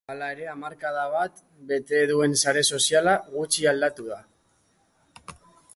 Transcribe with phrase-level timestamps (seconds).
[0.11, 1.43] Hala ere, hamarkada bat
[1.73, 4.21] bete duen sare soziala gutxi aldatu da.